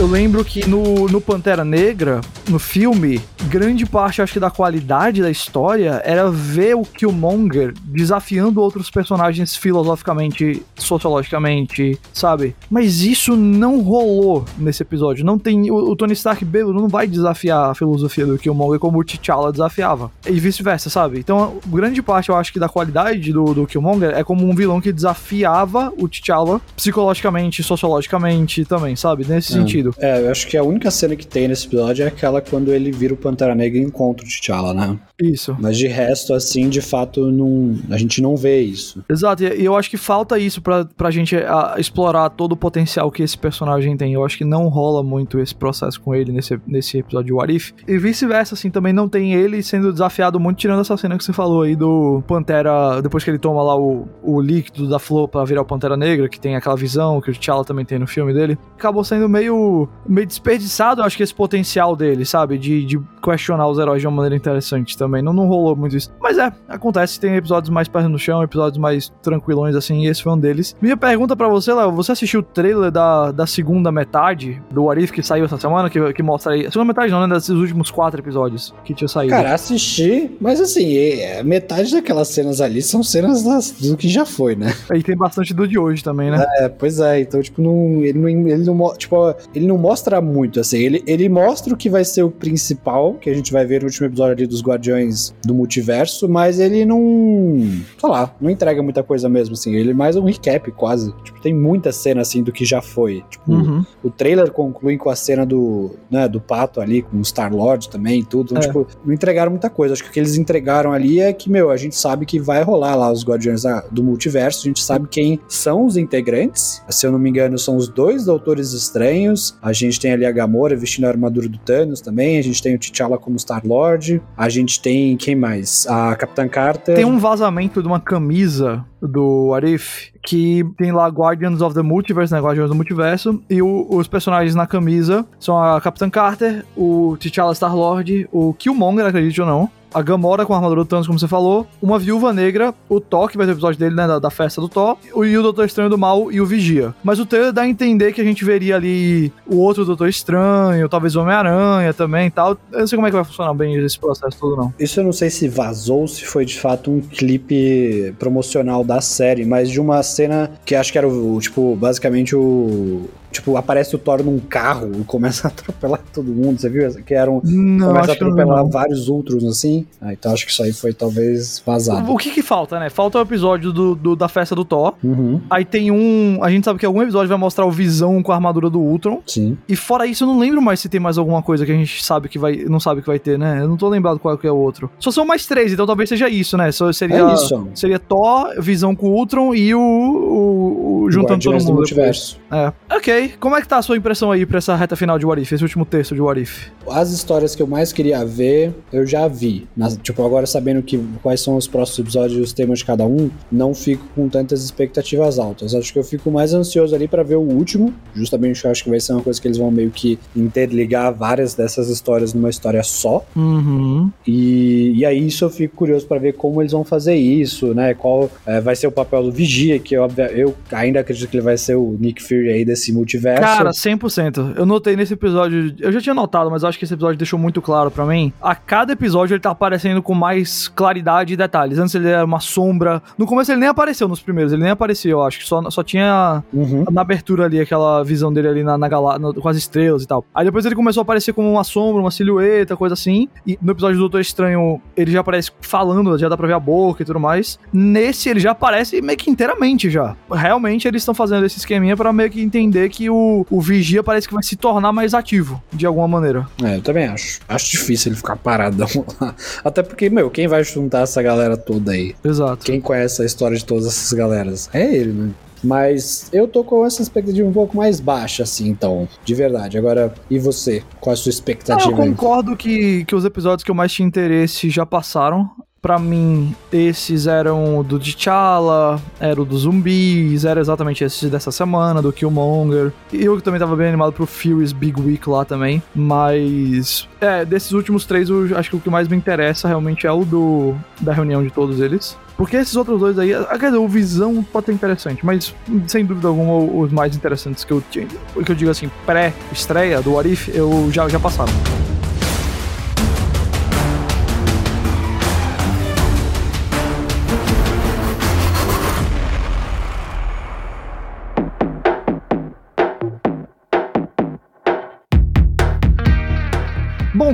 Lembro 0.00 0.44
que 0.44 0.66
no, 0.66 1.06
no 1.10 1.20
Pantera 1.20 1.64
Negra, 1.64 2.20
no 2.48 2.58
filme, 2.58 3.20
grande 3.52 3.84
parte, 3.84 4.22
acho 4.22 4.32
que, 4.32 4.40
da 4.40 4.50
qualidade 4.50 5.20
da 5.20 5.30
história 5.30 6.00
era 6.06 6.30
ver 6.30 6.74
o 6.74 6.84
Killmonger 6.84 7.74
desafiando 7.84 8.62
outros 8.62 8.90
personagens 8.90 9.54
filosoficamente, 9.54 10.62
sociologicamente, 10.74 12.00
sabe? 12.14 12.56
Mas 12.70 13.02
isso 13.02 13.36
não 13.36 13.82
rolou 13.82 14.46
nesse 14.56 14.82
episódio. 14.82 15.22
Não 15.22 15.38
tem. 15.38 15.70
O, 15.70 15.90
o 15.90 15.94
Tony 15.94 16.14
Stark 16.14 16.42
bêbado 16.46 16.72
não 16.72 16.88
vai 16.88 17.06
desafiar 17.06 17.70
a 17.70 17.74
filosofia 17.74 18.24
do 18.24 18.38
Killmonger 18.38 18.80
como 18.80 18.98
o 18.98 19.04
T'Challa 19.04 19.52
desafiava. 19.52 20.10
E 20.26 20.40
vice-versa, 20.40 20.88
sabe? 20.88 21.18
Então, 21.18 21.58
grande 21.66 22.00
parte, 22.00 22.30
eu 22.30 22.36
acho 22.36 22.54
que, 22.54 22.58
da 22.58 22.70
qualidade 22.70 23.34
do, 23.34 23.52
do 23.52 23.66
Killmonger 23.66 24.14
é 24.16 24.24
como 24.24 24.48
um 24.48 24.54
vilão 24.54 24.80
que 24.80 24.90
desafiava 24.90 25.92
o 25.98 26.08
T'Challa 26.08 26.58
psicologicamente, 26.74 27.62
sociologicamente 27.62 28.64
também, 28.64 28.96
sabe? 28.96 29.26
Nesse 29.28 29.52
é. 29.52 29.56
sentido. 29.56 29.94
É, 29.98 30.22
eu 30.22 30.30
acho 30.30 30.46
que 30.46 30.56
a 30.56 30.62
única 30.62 30.90
cena 30.90 31.14
que 31.14 31.26
tem 31.26 31.48
nesse 31.48 31.66
episódio 31.66 32.04
é 32.04 32.08
aquela 32.08 32.40
quando 32.40 32.72
ele 32.72 32.90
vira 32.90 33.12
o 33.12 33.16
Pantera 33.16 33.41
Pantera 33.42 33.54
Negra 33.54 33.80
encontra 33.80 34.24
o 34.24 34.28
T'Challa, 34.28 34.72
né? 34.72 34.98
Isso. 35.20 35.56
Mas 35.58 35.76
de 35.76 35.86
resto, 35.86 36.32
assim, 36.34 36.68
de 36.68 36.80
fato, 36.80 37.30
não, 37.30 37.76
a 37.90 37.96
gente 37.96 38.22
não 38.22 38.36
vê 38.36 38.60
isso. 38.60 39.04
Exato, 39.08 39.44
e 39.44 39.64
eu 39.64 39.76
acho 39.76 39.90
que 39.90 39.96
falta 39.96 40.38
isso 40.38 40.60
pra, 40.60 40.84
pra 40.84 41.10
gente 41.10 41.36
a, 41.36 41.74
explorar 41.78 42.30
todo 42.30 42.52
o 42.52 42.56
potencial 42.56 43.10
que 43.10 43.22
esse 43.22 43.36
personagem 43.36 43.96
tem. 43.96 44.12
Eu 44.12 44.24
acho 44.24 44.38
que 44.38 44.44
não 44.44 44.68
rola 44.68 45.02
muito 45.02 45.38
esse 45.38 45.54
processo 45.54 46.00
com 46.00 46.14
ele 46.14 46.32
nesse, 46.32 46.58
nesse 46.66 46.98
episódio 46.98 47.26
de 47.26 47.32
What 47.32 47.54
If. 47.54 47.72
E 47.86 47.98
vice-versa, 47.98 48.54
assim, 48.54 48.70
também 48.70 48.92
não 48.92 49.08
tem 49.08 49.34
ele 49.34 49.62
sendo 49.62 49.92
desafiado 49.92 50.38
muito, 50.38 50.58
tirando 50.58 50.80
essa 50.80 50.96
cena 50.96 51.16
que 51.16 51.24
você 51.24 51.32
falou 51.32 51.62
aí 51.62 51.74
do 51.74 52.22
Pantera, 52.26 53.00
depois 53.02 53.24
que 53.24 53.30
ele 53.30 53.38
toma 53.38 53.62
lá 53.62 53.76
o, 53.76 54.08
o 54.22 54.40
líquido 54.40 54.88
da 54.88 54.98
flor 54.98 55.28
pra 55.28 55.44
virar 55.44 55.62
o 55.62 55.64
Pantera 55.64 55.96
Negra, 55.96 56.28
que 56.28 56.40
tem 56.40 56.56
aquela 56.56 56.76
visão 56.76 57.20
que 57.20 57.30
o 57.30 57.34
T'Challa 57.34 57.64
também 57.64 57.84
tem 57.84 57.98
no 57.98 58.06
filme 58.06 58.32
dele. 58.32 58.58
Acabou 58.76 59.04
sendo 59.04 59.28
meio, 59.28 59.88
meio 60.08 60.26
desperdiçado, 60.26 61.00
eu 61.00 61.04
acho 61.04 61.16
que 61.16 61.22
esse 61.22 61.34
potencial 61.34 61.94
dele, 61.94 62.24
sabe? 62.24 62.58
De, 62.58 62.84
de 62.84 63.00
questionar 63.36 63.68
os 63.68 63.78
heróis 63.78 64.00
de 64.00 64.06
uma 64.06 64.16
maneira 64.16 64.36
interessante 64.36 64.96
também. 64.96 65.22
Não, 65.22 65.32
não 65.32 65.46
rolou 65.46 65.74
muito 65.74 65.96
isso. 65.96 66.10
Mas 66.20 66.38
é, 66.38 66.52
acontece. 66.68 67.18
Tem 67.18 67.34
episódios 67.34 67.70
mais 67.70 67.88
perto 67.88 68.08
no 68.08 68.18
chão, 68.18 68.42
episódios 68.42 68.78
mais 68.78 69.12
tranquilões, 69.22 69.74
assim, 69.74 70.04
e 70.04 70.06
esse 70.06 70.22
foi 70.22 70.32
um 70.32 70.38
deles. 70.38 70.76
Minha 70.80 70.96
pergunta 70.96 71.36
para 71.36 71.48
você, 71.48 71.72
Léo, 71.72 71.92
você 71.92 72.12
assistiu 72.12 72.40
o 72.40 72.42
trailer 72.42 72.90
da, 72.90 73.32
da 73.32 73.46
segunda 73.46 73.90
metade 73.90 74.60
do 74.70 74.90
Arif 74.90 75.12
que 75.12 75.22
saiu 75.22 75.44
essa 75.44 75.58
semana, 75.58 75.90
que, 75.90 76.12
que 76.12 76.22
mostra 76.22 76.52
aí. 76.52 76.66
A 76.66 76.70
segunda 76.70 76.88
metade 76.88 77.10
não, 77.10 77.26
né? 77.26 77.34
Desses 77.34 77.50
últimos 77.50 77.90
quatro 77.90 78.20
episódios 78.20 78.74
que 78.84 78.94
tinha 78.94 79.08
saído. 79.08 79.30
Cara, 79.30 79.54
assisti, 79.54 80.36
mas 80.40 80.60
assim, 80.60 80.96
é, 80.96 81.42
metade 81.42 81.92
daquelas 81.92 82.28
cenas 82.28 82.60
ali 82.60 82.82
são 82.82 83.02
cenas 83.02 83.42
das, 83.42 83.72
do 83.72 83.96
que 83.96 84.08
já 84.08 84.24
foi, 84.24 84.54
né? 84.54 84.72
E 84.94 85.02
tem 85.02 85.16
bastante 85.16 85.52
do 85.54 85.66
de 85.66 85.78
hoje 85.78 86.02
também, 86.02 86.30
né? 86.30 86.44
É, 86.58 86.68
pois 86.68 87.00
é. 87.00 87.20
Então, 87.20 87.40
tipo, 87.40 87.60
não, 87.62 88.04
ele, 88.04 88.18
não, 88.18 88.28
ele, 88.28 88.64
não, 88.64 88.94
tipo, 88.94 89.34
ele 89.54 89.66
não 89.66 89.78
mostra 89.78 90.20
muito, 90.20 90.60
assim. 90.60 90.78
Ele, 90.78 91.02
ele 91.06 91.28
mostra 91.28 91.72
o 91.72 91.76
que 91.76 91.88
vai 91.88 92.04
ser 92.04 92.22
o 92.22 92.30
principal, 92.30 93.14
que 93.22 93.30
a 93.30 93.34
gente 93.34 93.52
vai 93.52 93.64
ver 93.64 93.80
no 93.80 93.86
último 93.86 94.06
episódio 94.06 94.32
ali 94.32 94.46
dos 94.46 94.62
Guardiões 94.62 95.32
do 95.44 95.54
Multiverso, 95.54 96.28
mas 96.28 96.58
ele 96.58 96.84
não. 96.84 97.56
sei 97.98 98.08
lá, 98.08 98.34
não 98.40 98.50
entrega 98.50 98.82
muita 98.82 99.02
coisa 99.02 99.28
mesmo, 99.28 99.54
assim. 99.54 99.74
Ele 99.74 99.92
é 99.92 99.94
mais 99.94 100.16
um 100.16 100.24
recap, 100.24 100.70
quase. 100.72 101.14
Tipo, 101.22 101.40
tem 101.40 101.54
muita 101.54 101.92
cena, 101.92 102.20
assim, 102.20 102.42
do 102.42 102.52
que 102.52 102.64
já 102.64 102.82
foi. 102.82 103.24
Tipo, 103.30 103.52
uhum. 103.52 103.84
o 104.02 104.10
trailer 104.10 104.50
conclui 104.50 104.98
com 104.98 105.08
a 105.08 105.16
cena 105.16 105.46
do, 105.46 105.92
né, 106.10 106.28
do 106.28 106.40
pato 106.40 106.80
ali, 106.80 107.02
com 107.02 107.18
o 107.18 107.24
Star-Lord 107.24 107.88
também 107.88 108.20
e 108.20 108.24
tudo. 108.24 108.52
Então, 108.52 108.58
é. 108.58 108.66
tipo, 108.66 108.86
não 109.04 109.14
entregaram 109.14 109.50
muita 109.50 109.70
coisa. 109.70 109.94
Acho 109.94 110.02
que 110.02 110.10
o 110.10 110.12
que 110.12 110.20
eles 110.20 110.36
entregaram 110.36 110.92
ali 110.92 111.20
é 111.20 111.32
que, 111.32 111.48
meu, 111.48 111.70
a 111.70 111.76
gente 111.76 111.94
sabe 111.94 112.26
que 112.26 112.40
vai 112.40 112.62
rolar 112.62 112.96
lá 112.96 113.10
os 113.10 113.24
Guardiões 113.24 113.62
do 113.90 114.02
Multiverso, 114.02 114.60
a 114.60 114.68
gente 114.68 114.82
sabe 114.82 115.06
quem 115.08 115.38
são 115.46 115.86
os 115.86 115.96
integrantes. 115.96 116.82
Se 116.88 117.06
eu 117.06 117.12
não 117.12 117.18
me 117.18 117.30
engano, 117.30 117.58
são 117.58 117.76
os 117.76 117.88
dois 117.88 118.24
Doutores 118.24 118.72
Estranhos. 118.72 119.56
A 119.62 119.72
gente 119.72 120.00
tem 120.00 120.12
ali 120.12 120.26
a 120.26 120.32
Gamora 120.32 120.76
vestindo 120.76 121.04
a 121.04 121.08
armadura 121.08 121.48
do 121.48 121.58
Thanos 121.58 122.00
também. 122.00 122.38
A 122.38 122.42
gente 122.42 122.62
tem 122.62 122.74
o 122.74 122.78
T'Challa 122.78 123.01
como 123.18 123.38
Star-Lord. 123.38 124.22
A 124.36 124.48
gente 124.48 124.80
tem, 124.80 125.16
quem 125.16 125.34
mais? 125.34 125.86
A 125.86 126.14
Capitã 126.16 126.48
Carter. 126.48 126.94
Tem 126.94 127.04
um 127.04 127.18
vazamento 127.18 127.82
de 127.82 127.88
uma 127.88 128.00
camisa 128.00 128.84
do 129.00 129.52
Arif, 129.54 130.12
que 130.24 130.64
tem 130.78 130.92
lá 130.92 131.08
Guardians 131.08 131.60
of 131.60 131.74
the 131.74 131.82
Multiverse, 131.82 132.32
né? 132.32 132.40
Guardians 132.40 132.68
do 132.68 132.74
Multiverso, 132.74 133.42
e 133.50 133.60
o, 133.60 133.86
os 133.90 134.06
personagens 134.06 134.54
na 134.54 134.66
camisa 134.66 135.26
são 135.40 135.60
a 135.60 135.80
Capitã 135.80 136.08
Carter, 136.08 136.64
o 136.76 137.16
T'Challa 137.18 137.54
Star-Lord, 137.54 138.28
o 138.30 138.54
Killmonger, 138.54 139.06
acredite 139.06 139.40
ou 139.40 139.46
não, 139.46 139.70
a 139.92 140.02
Gamora 140.02 140.44
com 140.46 140.52
a 140.52 140.56
armadura 140.56 140.82
do 140.82 140.86
Thanos, 140.86 141.06
como 141.06 141.18
você 141.18 141.28
falou, 141.28 141.66
uma 141.80 141.98
Viúva 141.98 142.32
Negra, 142.32 142.74
o 142.88 143.00
Thor, 143.00 143.28
que 143.28 143.36
vai 143.36 143.46
ter 143.46 143.52
o 143.52 143.54
episódio 143.54 143.78
dele, 143.78 143.94
né, 143.94 144.06
da, 144.06 144.18
da 144.18 144.30
festa 144.30 144.60
do 144.60 144.68
Thor, 144.68 144.96
e 145.04 145.36
o 145.36 145.42
Doutor 145.42 145.64
Estranho 145.64 145.90
do 145.90 145.98
Mal 145.98 146.30
e 146.32 146.40
o 146.40 146.46
Vigia. 146.46 146.94
Mas 147.02 147.18
o 147.18 147.26
trailer 147.26 147.52
dá 147.52 147.62
a 147.62 147.68
entender 147.68 148.12
que 148.12 148.20
a 148.20 148.24
gente 148.24 148.44
veria 148.44 148.76
ali 148.76 149.32
o 149.46 149.56
outro 149.56 149.84
Doutor 149.84 150.08
Estranho, 150.08 150.88
talvez 150.88 151.16
o 151.16 151.20
Homem-Aranha 151.20 151.92
também 151.92 152.26
e 152.26 152.30
tal. 152.30 152.56
Eu 152.72 152.80
não 152.80 152.86
sei 152.86 152.96
como 152.96 153.06
é 153.06 153.10
que 153.10 153.16
vai 153.16 153.24
funcionar 153.24 153.54
bem 153.54 153.74
esse 153.76 153.98
processo 153.98 154.36
todo, 154.38 154.56
não. 154.56 154.74
Isso 154.78 155.00
eu 155.00 155.04
não 155.04 155.12
sei 155.12 155.30
se 155.30 155.48
vazou, 155.48 156.06
se 156.08 156.24
foi 156.24 156.44
de 156.44 156.58
fato 156.58 156.90
um 156.90 157.00
clipe 157.00 158.14
promocional 158.18 158.84
da 158.84 159.00
série, 159.00 159.44
mas 159.44 159.70
de 159.70 159.80
uma 159.80 160.02
cena 160.02 160.50
que 160.64 160.74
acho 160.74 160.92
que 160.92 160.98
era 160.98 161.08
o, 161.08 161.38
tipo, 161.40 161.76
basicamente 161.76 162.34
o 162.34 163.08
Tipo, 163.32 163.56
aparece 163.56 163.96
o 163.96 163.98
Thor 163.98 164.22
num 164.22 164.38
carro 164.38 164.90
e 165.00 165.04
começa 165.04 165.48
a 165.48 165.50
atropelar 165.50 166.00
todo 166.12 166.30
mundo. 166.30 166.60
Você 166.60 166.68
viu? 166.68 166.88
Que 167.02 167.14
era 167.14 167.30
um. 167.30 167.40
Não, 167.42 167.88
começa 167.88 168.12
a 168.12 168.14
atropelar 168.14 168.66
vários 168.68 169.08
outros, 169.08 169.44
assim. 169.44 169.86
Ah, 170.00 170.12
então 170.12 170.32
acho 170.32 170.46
que 170.46 170.52
isso 170.52 170.62
aí 170.62 170.72
foi 170.72 170.92
talvez 170.92 171.62
vazado. 171.64 172.12
O 172.12 172.16
que 172.16 172.30
que 172.30 172.42
falta, 172.42 172.78
né? 172.78 172.90
Falta 172.90 173.18
o 173.18 173.22
episódio 173.22 173.72
do, 173.72 173.94
do 173.94 174.14
da 174.14 174.28
festa 174.28 174.54
do 174.54 174.64
Thor. 174.64 174.94
Uhum. 175.02 175.40
Aí 175.50 175.64
tem 175.64 175.90
um. 175.90 176.38
A 176.42 176.50
gente 176.50 176.64
sabe 176.64 176.78
que 176.78 176.86
algum 176.86 177.02
episódio 177.02 177.28
vai 177.28 177.38
mostrar 177.38 177.64
o 177.64 177.70
Visão 177.70 178.22
com 178.22 178.32
a 178.32 178.34
armadura 178.34 178.68
do 178.68 178.80
Ultron. 178.80 179.22
Sim. 179.26 179.56
E 179.68 179.74
fora 179.74 180.06
isso, 180.06 180.24
eu 180.24 180.28
não 180.28 180.38
lembro 180.38 180.60
mais 180.60 180.80
se 180.80 180.88
tem 180.88 181.00
mais 181.00 181.18
alguma 181.18 181.42
coisa 181.42 181.64
que 181.64 181.72
a 181.72 181.74
gente 181.74 182.04
sabe 182.04 182.28
que 182.28 182.38
vai. 182.38 182.64
Não 182.68 182.78
sabe 182.78 183.00
que 183.00 183.06
vai 183.06 183.18
ter, 183.18 183.38
né? 183.38 183.60
Eu 183.62 183.68
não 183.68 183.76
tô 183.76 183.88
lembrado 183.88 184.18
qual 184.18 184.36
que 184.36 184.46
é 184.46 184.52
o 184.52 184.56
outro. 184.56 184.90
Só 184.98 185.10
são 185.10 185.24
mais 185.24 185.46
três, 185.46 185.72
então 185.72 185.86
talvez 185.86 186.08
seja 186.08 186.28
isso, 186.28 186.56
né? 186.56 186.70
Só 186.70 186.92
seria, 186.92 187.22
é 187.22 187.34
isso. 187.34 187.68
Seria 187.74 187.98
Thor, 187.98 188.60
Visão 188.60 188.94
com 188.94 189.08
o 189.08 189.14
Ultron 189.14 189.54
e 189.54 189.74
o. 189.74 189.80
o, 189.80 191.02
o 191.04 191.10
juntando 191.10 191.42
todo 191.42 191.52
mundo. 191.52 191.66
Do 191.66 191.74
multiverso. 191.74 192.40
É. 192.50 192.72
Ok. 192.94 193.21
Como 193.28 193.56
é 193.56 193.60
que 193.60 193.68
tá 193.68 193.78
a 193.78 193.82
sua 193.82 193.96
impressão 193.96 194.30
aí 194.30 194.46
pra 194.46 194.58
essa 194.58 194.74
reta 194.76 194.96
final 194.96 195.18
de 195.18 195.26
What 195.26 195.42
If, 195.42 195.52
esse 195.52 195.62
último 195.62 195.84
texto 195.84 196.14
de 196.14 196.20
What 196.20 196.40
If? 196.40 196.68
As 196.88 197.10
histórias 197.10 197.54
que 197.54 197.62
eu 197.62 197.66
mais 197.66 197.92
queria 197.92 198.24
ver, 198.24 198.72
eu 198.92 199.06
já 199.06 199.28
vi. 199.28 199.66
Nas, 199.76 199.96
tipo, 199.96 200.24
agora 200.24 200.46
sabendo 200.46 200.82
que, 200.82 200.98
quais 201.22 201.40
são 201.40 201.56
os 201.56 201.66
próximos 201.66 201.98
episódios 202.00 202.38
e 202.38 202.42
os 202.42 202.52
temas 202.52 202.80
de 202.80 202.84
cada 202.84 203.04
um, 203.04 203.30
não 203.50 203.74
fico 203.74 204.06
com 204.14 204.28
tantas 204.28 204.64
expectativas 204.64 205.38
altas. 205.38 205.74
Acho 205.74 205.92
que 205.92 205.98
eu 205.98 206.04
fico 206.04 206.30
mais 206.30 206.54
ansioso 206.54 206.94
ali 206.94 207.08
para 207.08 207.22
ver 207.22 207.36
o 207.36 207.40
último. 207.40 207.92
Justamente 208.14 208.64
eu 208.64 208.70
acho 208.70 208.84
que 208.84 208.90
vai 208.90 209.00
ser 209.00 209.12
uma 209.12 209.22
coisa 209.22 209.40
que 209.40 209.48
eles 209.48 209.58
vão 209.58 209.70
meio 209.70 209.90
que 209.90 210.18
interligar 210.34 211.12
várias 211.12 211.54
dessas 211.54 211.88
histórias 211.88 212.34
numa 212.34 212.50
história 212.50 212.82
só. 212.82 213.24
Uhum. 213.34 214.10
E, 214.26 214.92
e 214.96 215.04
aí 215.04 215.26
isso 215.26 215.44
eu 215.44 215.50
fico 215.50 215.76
curioso 215.76 216.06
para 216.06 216.18
ver 216.18 216.34
como 216.34 216.60
eles 216.62 216.72
vão 216.72 216.84
fazer 216.84 217.14
isso, 217.14 217.74
né? 217.74 217.94
Qual 217.94 218.30
é, 218.46 218.60
vai 218.60 218.76
ser 218.76 218.86
o 218.86 218.92
papel 218.92 219.22
do 219.22 219.32
Vigia, 219.32 219.78
que 219.78 219.94
eu, 219.94 220.06
eu 220.34 220.54
ainda 220.70 221.00
acredito 221.00 221.28
que 221.28 221.36
ele 221.36 221.44
vai 221.44 221.56
ser 221.56 221.76
o 221.76 221.96
Nick 221.98 222.22
Fury 222.22 222.50
aí 222.50 222.64
desse 222.64 222.92
multiverso. 223.12 223.42
Cara, 223.42 223.70
100%. 223.70 224.56
Eu 224.56 224.66
notei 224.66 224.96
nesse 224.96 225.14
episódio, 225.14 225.74
eu 225.78 225.92
já 225.92 226.00
tinha 226.00 226.14
notado, 226.14 226.50
mas 226.50 226.64
acho 226.64 226.78
que 226.78 226.84
esse 226.84 226.94
episódio 226.94 227.18
deixou 227.18 227.38
muito 227.38 227.60
claro 227.60 227.90
para 227.90 228.04
mim. 228.06 228.32
A 228.40 228.54
cada 228.54 228.92
episódio 228.92 229.34
ele 229.34 229.40
tá 229.40 229.50
aparecendo 229.50 230.02
com 230.02 230.14
mais 230.14 230.68
claridade 230.68 231.34
e 231.34 231.36
detalhes. 231.36 231.78
Antes 231.78 231.94
ele 231.94 232.08
era 232.08 232.24
uma 232.24 232.40
sombra. 232.40 233.02
No 233.18 233.26
começo 233.26 233.52
ele 233.52 233.60
nem 233.60 233.68
apareceu 233.68 234.08
nos 234.08 234.20
primeiros, 234.20 234.52
ele 234.52 234.62
nem 234.62 234.70
apareceu, 234.70 235.18
eu 235.18 235.22
acho 235.22 235.38
que 235.38 235.46
só, 235.46 235.70
só 235.70 235.82
tinha 235.82 236.42
uhum. 236.52 236.84
na 236.90 237.00
abertura 237.00 237.44
ali 237.44 237.60
aquela 237.60 238.02
visão 238.02 238.32
dele 238.32 238.48
ali 238.48 238.64
na, 238.64 238.78
na 238.78 238.88
galáxia, 238.88 239.32
com 239.40 239.48
as 239.48 239.56
estrelas 239.56 240.02
e 240.02 240.06
tal. 240.06 240.24
Aí 240.34 240.44
depois 240.44 240.64
ele 240.64 240.74
começou 240.74 241.00
a 241.00 241.02
aparecer 241.02 241.32
como 241.32 241.50
uma 241.50 241.64
sombra, 241.64 242.00
uma 242.00 242.10
silhueta, 242.10 242.76
coisa 242.76 242.94
assim. 242.94 243.28
E 243.46 243.58
no 243.60 243.72
episódio 243.72 243.96
do 243.96 244.00
Doutor 244.00 244.20
Estranho 244.20 244.80
ele 244.96 245.10
já 245.10 245.20
aparece 245.20 245.50
falando, 245.60 246.16
já 246.18 246.28
dá 246.28 246.36
pra 246.36 246.46
ver 246.46 246.54
a 246.54 246.60
boca 246.60 247.02
e 247.02 247.06
tudo 247.06 247.20
mais. 247.20 247.58
Nesse 247.72 248.28
ele 248.28 248.40
já 248.40 248.52
aparece 248.52 249.00
meio 249.00 249.18
que 249.18 249.30
inteiramente 249.30 249.90
já. 249.90 250.16
Realmente 250.30 250.86
eles 250.88 251.02
estão 251.02 251.14
fazendo 251.14 251.44
esse 251.44 251.58
esqueminha 251.58 251.96
para 251.96 252.12
meio 252.12 252.30
que 252.30 252.40
entender 252.40 252.88
que 252.88 253.01
o, 253.10 253.46
o 253.50 253.60
Vigia 253.60 254.02
parece 254.02 254.28
que 254.28 254.34
vai 254.34 254.42
se 254.42 254.56
tornar 254.56 254.92
mais 254.92 255.14
ativo, 255.14 255.62
de 255.72 255.86
alguma 255.86 256.08
maneira. 256.08 256.46
É, 256.62 256.76
eu 256.76 256.82
também 256.82 257.06
acho. 257.06 257.40
Acho 257.48 257.70
difícil 257.70 258.10
ele 258.10 258.16
ficar 258.16 258.36
paradão 258.36 258.88
lá. 259.20 259.34
Até 259.64 259.82
porque, 259.82 260.10
meu, 260.10 260.30
quem 260.30 260.48
vai 260.48 260.62
juntar 260.64 261.02
essa 261.02 261.22
galera 261.22 261.56
toda 261.56 261.92
aí? 261.92 262.14
Exato. 262.24 262.64
Quem 262.64 262.80
conhece 262.80 263.22
a 263.22 263.24
história 263.24 263.56
de 263.56 263.64
todas 263.64 263.86
essas 263.86 264.12
galeras? 264.12 264.68
É 264.72 264.94
ele, 264.94 265.12
né? 265.12 265.30
Mas 265.62 266.28
eu 266.32 266.48
tô 266.48 266.64
com 266.64 266.84
essa 266.84 267.00
expectativa 267.02 267.46
um 267.46 267.52
pouco 267.52 267.76
mais 267.76 268.00
baixa, 268.00 268.42
assim, 268.42 268.68
então, 268.68 269.08
de 269.24 269.34
verdade. 269.34 269.78
Agora, 269.78 270.12
e 270.28 270.38
você? 270.38 270.82
Qual 271.00 271.12
a 271.12 271.16
sua 271.16 271.30
expectativa? 271.30 271.88
Ah, 271.88 272.06
eu 272.06 272.10
concordo 272.10 272.56
que, 272.56 273.04
que 273.04 273.14
os 273.14 273.24
episódios 273.24 273.62
que 273.62 273.70
eu 273.70 273.74
mais 273.74 273.92
tinha 273.92 274.06
interesse 274.06 274.68
já 274.68 274.84
passaram. 274.84 275.48
Pra 275.82 275.98
mim, 275.98 276.54
esses 276.72 277.26
eram 277.26 277.82
do 277.82 277.98
T'Challa, 277.98 279.02
era 279.18 279.42
o 279.42 279.44
dos 279.44 279.62
zumbis, 279.62 280.44
era 280.44 280.60
exatamente 280.60 281.02
esses 281.02 281.28
dessa 281.28 281.50
semana, 281.50 282.00
do 282.00 282.12
Killmonger. 282.12 282.92
E 283.12 283.24
eu 283.24 283.40
também 283.40 283.58
tava 283.58 283.74
bem 283.74 283.88
animado 283.88 284.12
pro 284.12 284.24
Furious 284.24 284.70
Big 284.70 285.00
Week 285.00 285.28
lá 285.28 285.44
também. 285.44 285.82
Mas, 285.92 287.08
é, 287.20 287.44
desses 287.44 287.72
últimos 287.72 288.04
três, 288.04 288.28
eu 288.30 288.56
acho 288.56 288.70
que 288.70 288.76
o 288.76 288.78
que 288.78 288.88
mais 288.88 289.08
me 289.08 289.16
interessa 289.16 289.66
realmente 289.66 290.06
é 290.06 290.12
o 290.12 290.24
do 290.24 290.76
da 291.00 291.12
reunião 291.12 291.42
de 291.42 291.50
todos 291.50 291.80
eles. 291.80 292.16
Porque 292.36 292.56
esses 292.56 292.76
outros 292.76 293.00
dois 293.00 293.18
aí, 293.18 293.32
quer 293.58 293.66
dizer, 293.66 293.78
o 293.78 293.88
Visão 293.88 294.40
pode 294.40 294.66
ser 294.66 294.72
interessante, 294.72 295.26
mas 295.26 295.52
sem 295.88 296.04
dúvida 296.04 296.28
alguma 296.28 296.58
os 296.58 296.92
mais 296.92 297.16
interessantes 297.16 297.64
que 297.64 297.72
eu, 297.72 297.82
que 297.90 298.06
eu 298.36 298.54
digo 298.54 298.70
assim, 298.70 298.88
pré-estreia 299.04 300.00
do 300.00 300.16
Arif, 300.16 300.48
eu 300.54 300.88
já, 300.92 301.08
já 301.08 301.18
passaram. 301.18 301.52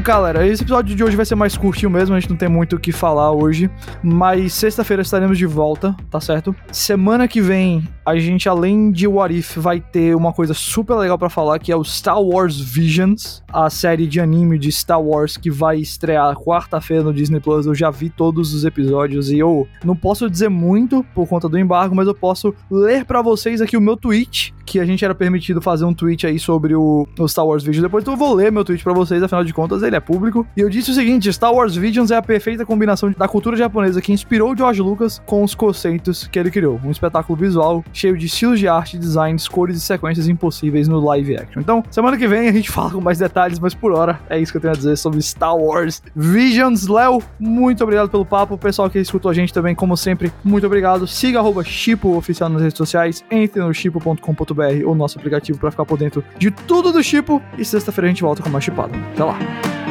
Galera, 0.08 0.46
esse 0.46 0.62
episódio 0.62 0.96
de 0.96 1.04
hoje 1.04 1.16
vai 1.16 1.26
ser 1.26 1.34
mais 1.34 1.54
curtinho 1.54 1.90
mesmo, 1.90 2.16
a 2.16 2.18
gente 2.18 2.30
não 2.30 2.36
tem 2.38 2.48
muito 2.48 2.76
o 2.76 2.80
que 2.80 2.92
falar 2.92 3.30
hoje, 3.30 3.70
mas 4.02 4.54
sexta-feira 4.54 5.02
estaremos 5.02 5.36
de 5.36 5.44
volta, 5.44 5.94
tá 6.10 6.18
certo? 6.18 6.56
Semana 6.72 7.28
que 7.28 7.42
vem, 7.42 7.86
a 8.06 8.18
gente, 8.18 8.48
além 8.48 8.90
de 8.90 9.06
What 9.06 9.36
If, 9.36 9.58
vai 9.58 9.82
ter 9.82 10.16
uma 10.16 10.32
coisa 10.32 10.54
super 10.54 10.94
legal 10.94 11.18
para 11.18 11.28
falar, 11.28 11.58
que 11.58 11.70
é 11.70 11.76
o 11.76 11.84
Star 11.84 12.22
Wars 12.22 12.58
Visions, 12.58 13.42
a 13.52 13.68
série 13.68 14.06
de 14.06 14.18
anime 14.18 14.58
de 14.58 14.72
Star 14.72 14.98
Wars 14.98 15.36
que 15.36 15.50
vai 15.50 15.76
estrear 15.76 16.34
quarta-feira 16.36 17.04
no 17.04 17.12
Disney 17.12 17.38
Plus. 17.38 17.66
Eu 17.66 17.74
já 17.74 17.90
vi 17.90 18.08
todos 18.08 18.54
os 18.54 18.64
episódios 18.64 19.30
e 19.30 19.38
eu 19.38 19.68
não 19.84 19.94
posso 19.94 20.30
dizer 20.30 20.48
muito 20.48 21.04
por 21.14 21.28
conta 21.28 21.50
do 21.50 21.58
embargo, 21.58 21.94
mas 21.94 22.06
eu 22.06 22.14
posso 22.14 22.54
ler 22.70 23.04
para 23.04 23.20
vocês 23.20 23.60
aqui 23.60 23.76
o 23.76 23.80
meu 23.80 23.94
tweet 23.94 24.54
que 24.64 24.78
a 24.78 24.84
gente 24.84 25.02
era 25.02 25.14
permitido 25.14 25.62
fazer 25.62 25.86
um 25.86 25.94
tweet 25.94 26.26
aí 26.26 26.38
sobre 26.38 26.74
o, 26.74 27.08
o 27.18 27.26
Star 27.26 27.46
Wars 27.46 27.64
Visions. 27.64 27.82
Depois 27.82 28.04
então 28.04 28.12
eu 28.12 28.18
vou 28.18 28.34
ler 28.34 28.52
meu 28.52 28.64
tweet 28.64 28.84
para 28.84 28.92
vocês, 28.92 29.22
afinal 29.22 29.42
de 29.42 29.54
contas 29.54 29.82
ele 29.82 29.96
é 29.96 29.97
público. 30.00 30.46
E 30.56 30.60
eu 30.60 30.68
disse 30.68 30.90
o 30.90 30.94
seguinte: 30.94 31.32
Star 31.32 31.52
Wars 31.52 31.76
Visions 31.76 32.10
é 32.10 32.16
a 32.16 32.22
perfeita 32.22 32.64
combinação 32.64 33.10
da 33.16 33.28
cultura 33.28 33.56
japonesa 33.56 34.00
que 34.00 34.12
inspirou 34.12 34.56
George 34.56 34.80
Lucas 34.80 35.20
com 35.26 35.42
os 35.42 35.54
conceitos 35.54 36.26
que 36.26 36.38
ele 36.38 36.50
criou. 36.50 36.80
Um 36.84 36.90
espetáculo 36.90 37.38
visual 37.38 37.84
cheio 37.92 38.16
de 38.16 38.26
estilos 38.26 38.58
de 38.58 38.68
arte, 38.68 38.98
designs, 38.98 39.48
cores 39.48 39.76
e 39.76 39.80
sequências 39.80 40.28
impossíveis 40.28 40.88
no 40.88 41.00
live 41.00 41.36
action. 41.36 41.60
Então, 41.60 41.82
semana 41.90 42.16
que 42.16 42.26
vem 42.26 42.48
a 42.48 42.52
gente 42.52 42.70
fala 42.72 42.90
com 42.90 43.00
mais 43.00 43.18
detalhes, 43.18 43.58
mas 43.58 43.74
por 43.74 43.92
hora 43.92 44.20
é 44.28 44.38
isso 44.38 44.52
que 44.52 44.58
eu 44.58 44.62
tenho 44.62 44.74
a 44.74 44.76
dizer 44.76 44.96
sobre 44.96 45.20
Star 45.22 45.56
Wars 45.56 46.02
Visions. 46.14 46.86
Léo, 46.86 47.22
muito 47.38 47.82
obrigado 47.82 48.08
pelo 48.08 48.24
papo. 48.24 48.54
O 48.54 48.58
pessoal 48.58 48.88
que 48.90 48.98
escutou 48.98 49.30
a 49.30 49.34
gente 49.34 49.52
também, 49.52 49.74
como 49.74 49.96
sempre, 49.96 50.32
muito 50.44 50.66
obrigado. 50.66 51.06
Siga 51.06 51.38
arroba 51.38 51.64
Chipo 51.64 52.16
oficial 52.16 52.48
nas 52.48 52.62
redes 52.62 52.76
sociais. 52.76 53.24
Entre 53.30 53.60
no 53.60 53.72
chipo.com.br 53.72 54.84
ou 54.84 54.94
nosso 54.94 55.18
aplicativo 55.18 55.58
para 55.58 55.70
ficar 55.70 55.84
por 55.84 55.98
dentro 55.98 56.24
de 56.38 56.50
tudo 56.50 56.92
do 56.92 57.02
Chipo. 57.02 57.42
E 57.56 57.64
sexta-feira 57.64 58.06
a 58.06 58.10
gente 58.10 58.22
volta 58.22 58.42
com 58.42 58.50
mais 58.50 58.64
chipado. 58.64 58.92
Até 59.14 59.24
lá. 59.24 59.87